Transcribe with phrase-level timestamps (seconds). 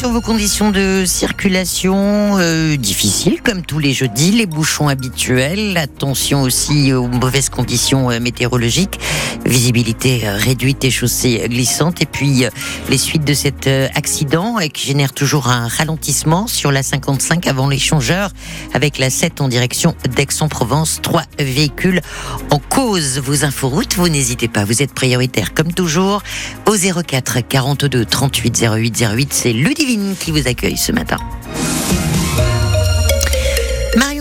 [0.00, 6.40] sur vos conditions de circulation euh, difficiles, comme tous les jeudis, les bouchons habituels, attention
[6.40, 8.98] aussi aux mauvaises conditions euh, météorologiques,
[9.44, 12.46] visibilité euh, réduite et chaussées glissantes, et puis
[12.88, 18.30] les suites de cet accident qui génère toujours un ralentissement sur la 55 avant l'échangeur,
[18.72, 22.00] avec la 7 en direction d'Aix-en-Provence, trois véhicules
[22.48, 23.18] en cause.
[23.18, 26.22] Vos inforoutes, vous n'hésitez pas, vous êtes prioritaire comme toujours
[26.64, 29.52] au 04 42 38 08 08, c'est
[29.90, 31.16] Qui vous accueille ce matin.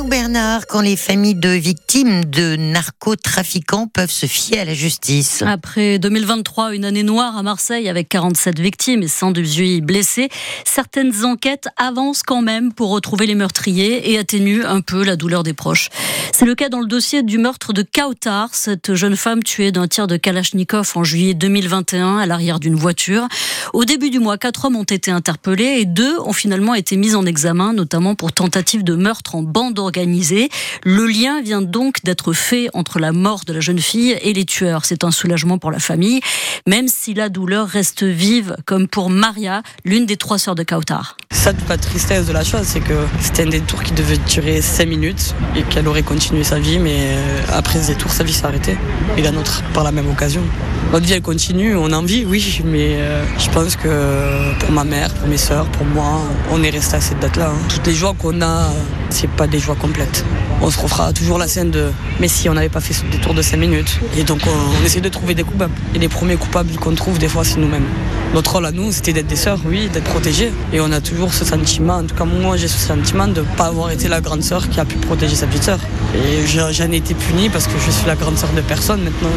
[0.10, 6.00] Bernard, quand les familles de victimes de narcotrafiquants peuvent se fier à la justice Après
[6.00, 10.30] 2023, une année noire à Marseille avec 47 victimes et 118 blessés,
[10.66, 15.44] certaines enquêtes avancent quand même pour retrouver les meurtriers et atténuent un peu la douleur
[15.44, 15.90] des proches.
[16.34, 19.88] C'est le cas dans le dossier du meurtre de Kautar, cette jeune femme tuée d'un
[19.88, 23.28] tir de Kalachnikov en juillet 2021 à l'arrière d'une voiture.
[23.74, 27.16] Au début du mois, quatre hommes ont été interpellés et deux ont finalement été mis
[27.16, 30.50] en examen, notamment pour tentative de meurtre en bande organisée
[30.84, 34.46] le lien vient donc d'être fait entre la mort de la jeune fille et les
[34.46, 34.86] tueurs.
[34.86, 36.22] C'est un soulagement pour la famille,
[36.68, 41.18] même si la douleur reste vive, comme pour Maria, l'une des trois sœurs de Kautar.
[41.32, 44.62] Ça, toute la tristesse de la chose, c'est que c'était un détour qui devait durer
[44.62, 48.34] 5 minutes et qu'elle aurait continué sa vie, mais euh, après ce détour, sa vie
[48.34, 48.78] s'est arrêtée.
[49.18, 50.44] Et la nôtre, par la même occasion.
[50.92, 55.14] Notre vie, continue, on a envie, oui, mais euh, je pense que pour ma mère,
[55.14, 56.20] pour mes sœurs, pour moi,
[56.52, 57.50] on est resté à cette date-là.
[57.50, 57.68] Hein.
[57.70, 58.72] Toutes les joies qu'on a,
[59.12, 60.26] c'est pas des joies complètes.
[60.64, 63.36] On se refera toujours la scène de mais si on n'avait pas fait ce détour
[63.36, 64.00] de 5 minutes.
[64.18, 65.74] Et donc on, essaie de trouver des coupables.
[65.94, 67.86] Et les premiers coupables qu'on trouve des fois c'est nous-mêmes.
[68.34, 70.52] Notre rôle à nous c'était d'être des sœurs, oui, d'être protégés.
[70.74, 73.46] Et on a toujours ce sentiment, en tout cas moi j'ai ce sentiment de ne
[73.58, 75.80] pas avoir été la grande sœur qui a pu protéger sa petite sœur.
[76.16, 79.30] Et j'en ai été punie parce que je suis la grande sœur de personne maintenant.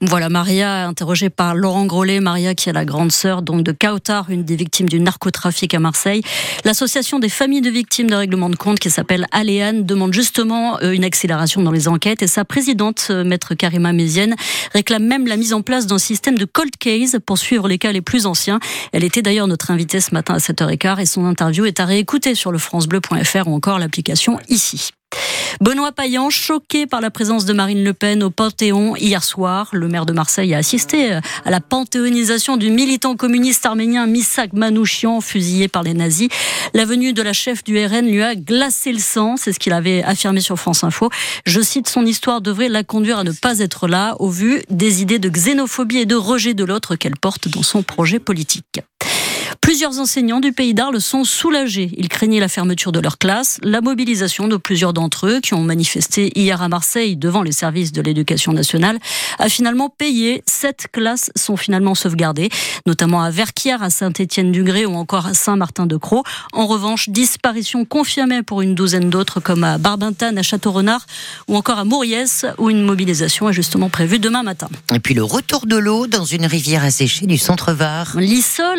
[0.00, 4.30] Voilà, Maria, interrogée par Laurent Grollet, Maria qui est la grande sœur donc de Kautar,
[4.30, 6.22] une des victimes du narcotrafic à Marseille.
[6.64, 10.92] L'association des familles de victimes de règlement de compte qui s'appelle Aléane demande justement euh,
[10.92, 14.36] une accélération dans les enquêtes et sa présidente, euh, maître Karima Mézienne,
[14.72, 17.90] réclame même la mise en place d'un système de cold case pour suivre les cas
[17.90, 18.60] les plus anciens.
[18.92, 22.36] Elle était d'ailleurs notre invitée ce matin à 7h15 et son interview est à réécouter
[22.36, 24.92] sur le francebleu.fr ou encore l'application ici.
[25.60, 29.68] Benoît Payan, choqué par la présence de Marine Le Pen au Panthéon hier soir.
[29.72, 34.52] Le maire de Marseille a assisté euh, à la panthéonisation du militant communiste arménien Misak
[34.52, 36.28] Manouchian, fusillé par les nazis.
[36.74, 39.72] La venue de la chef du RN lui a glacé le sang, c'est ce qu'il
[39.72, 41.10] avait affirmé sur France Info.
[41.44, 45.02] Je cite, son histoire devrait la conduire à ne pas être là au vu des
[45.02, 48.80] idées de xénophobie et de rejet de l'autre qu'elle porte dans son projet politique.
[49.68, 51.90] Plusieurs enseignants du pays d'Arles sont soulagés.
[51.98, 55.60] Ils craignaient la fermeture de leur classe, la mobilisation de plusieurs d'entre eux qui ont
[55.60, 58.98] manifesté hier à Marseille devant les services de l'éducation nationale
[59.38, 60.42] a finalement payé.
[60.46, 62.48] Sept classes sont finalement sauvegardées,
[62.86, 66.22] notamment à Verquières, à Saint-Étienne-du-Gré ou encore à Saint-Martin-de-Croix.
[66.54, 71.04] En revanche, disparition confirmée pour une douzaine d'autres comme à Barbintane, à Château-Renard
[71.46, 74.70] ou encore à Mauriès où une mobilisation est justement prévue demain matin.
[74.94, 78.16] Et puis le retour de l'eau dans une rivière asséchée du centre-Var.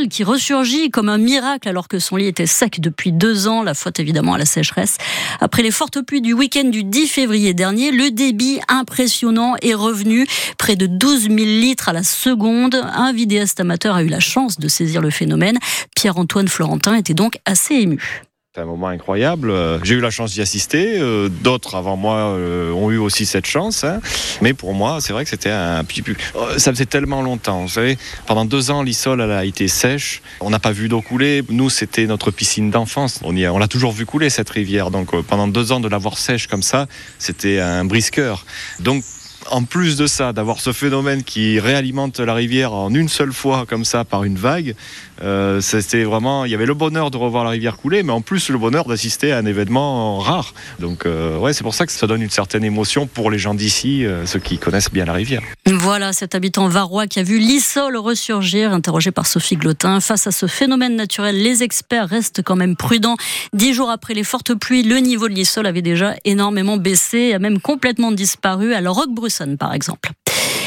[0.09, 3.73] Qui ressurgit comme un miracle alors que son lit était sec depuis deux ans, la
[3.73, 4.97] faute évidemment à la sécheresse.
[5.41, 10.25] Après les fortes pluies du week-end du 10 février dernier, le débit impressionnant est revenu,
[10.57, 12.75] près de 12 000 litres à la seconde.
[12.93, 15.57] Un vidéaste amateur a eu la chance de saisir le phénomène.
[15.95, 18.23] Pierre-Antoine Florentin était donc assez ému.
[18.59, 19.53] Un moment incroyable.
[19.83, 20.99] J'ai eu la chance d'y assister.
[20.99, 23.85] Euh, d'autres avant moi euh, ont eu aussi cette chance.
[23.85, 24.01] Hein.
[24.41, 26.13] Mais pour moi, c'est vrai que c'était un petit peu.
[26.35, 27.61] Euh, ça faisait tellement longtemps.
[27.61, 27.97] Vous savez,
[28.27, 30.21] pendant deux ans, l'Issol a été sèche.
[30.41, 31.41] On n'a pas vu d'eau couler.
[31.49, 33.21] Nous, c'était notre piscine d'enfance.
[33.23, 34.91] On, on l'a toujours vu couler cette rivière.
[34.91, 38.45] Donc pendant deux ans de la voir sèche comme ça, c'était un brisqueur.
[38.79, 39.03] Donc
[39.49, 43.65] en plus de ça, d'avoir ce phénomène qui réalimente la rivière en une seule fois
[43.67, 44.75] comme ça par une vague,
[45.21, 48.21] euh, c'était vraiment, il y avait le bonheur de revoir la rivière couler, mais en
[48.21, 50.53] plus le bonheur d'assister à un événement rare.
[50.79, 53.53] Donc euh, ouais, c'est pour ça que ça donne une certaine émotion pour les gens
[53.53, 55.41] d'ici, euh, ceux qui connaissent bien la rivière.
[55.77, 59.99] Voilà cet habitant varois qui a vu l'Issol ressurgir, interrogé par Sophie Glotin.
[59.99, 63.17] Face à ce phénomène naturel, les experts restent quand même prudents.
[63.53, 67.39] Dix jours après les fortes pluies, le niveau de l'Issol avait déjà énormément baissé, a
[67.39, 70.11] même complètement disparu à la Roquebrune par exemple.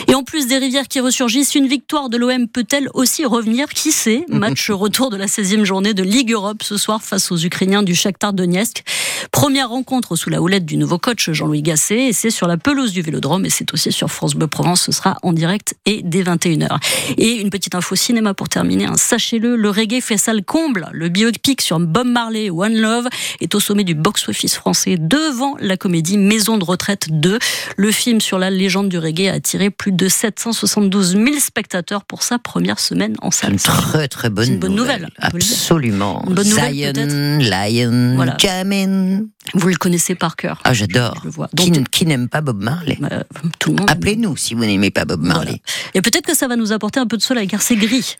[0.08, 3.69] Et en plus des rivières qui ressurgissent, une victoire de l'OM peut-elle aussi revenir?
[3.69, 4.25] Qui sait?
[4.28, 7.94] Match retour de la 16e journée de Ligue Europe ce soir face aux Ukrainiens du
[7.94, 8.82] Shakhtar Donetsk.
[9.31, 12.93] Première rencontre sous la houlette du nouveau coach Jean-Louis Gasset et c'est sur la pelouse
[12.93, 14.83] du Vélodrome et c'est aussi sur France Bleu Provence.
[14.83, 16.79] Ce sera en direct et dès 21h.
[17.19, 18.87] Et une petite info cinéma pour terminer.
[18.87, 18.97] Hein.
[18.97, 20.89] Sachez-le, le reggae fait salle comble.
[20.93, 23.09] Le biopic sur Bob Marley, One Love,
[23.41, 27.39] est au sommet du box-office français devant la comédie Maison de retraite 2.
[27.77, 32.23] Le film sur la légende du reggae a attiré plus de 772 000 spectateurs pour
[32.23, 33.53] sa première semaine en salle.
[33.53, 35.09] Une très très bonne, une bonne nouvelle.
[35.19, 36.25] Absolument.
[36.27, 38.37] Une bonne nouvelle, Zion, Lion, Voilà.
[38.39, 39.12] Jamin.
[39.55, 40.61] Vous le connaissez par cœur.
[40.64, 41.14] Ah, j'adore.
[41.20, 41.49] Je le vois.
[41.56, 43.23] Qui, Donc, n- qui n'aime pas Bob Marley euh,
[43.59, 43.91] tout le monde.
[43.91, 45.61] Appelez-nous si vous n'aimez pas Bob Marley.
[45.94, 48.17] Et peut-être que ça va nous apporter un peu de soleil car c'est gris.